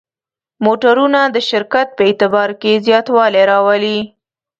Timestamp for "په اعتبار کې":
1.97-2.73